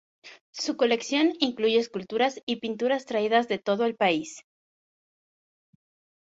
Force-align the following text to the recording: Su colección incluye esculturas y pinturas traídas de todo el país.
Su 0.55 0.77
colección 0.77 1.33
incluye 1.39 1.77
esculturas 1.77 2.41
y 2.47 2.55
pinturas 2.55 3.05
traídas 3.05 3.47
de 3.47 3.59
todo 3.59 3.85
el 3.85 3.95
país. 3.95 4.43